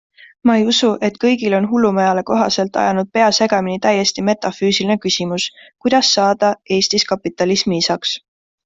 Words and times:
Ma 0.47 0.53
ei 0.59 0.63
usu, 0.69 0.87
et 1.07 1.19
kõigil 1.23 1.55
on 1.57 1.67
hullumajale 1.73 2.23
kohaselt 2.29 2.79
ajanud 2.85 3.11
pea 3.19 3.29
segamini 3.41 3.83
täiesti 3.85 4.25
metafüüsiline 4.31 4.99
küsimus, 5.07 5.49
kuidas 5.85 6.15
saada 6.19 6.55
Eestis 6.79 7.11
kapitalismi 7.15 7.85
isaks? 7.85 8.21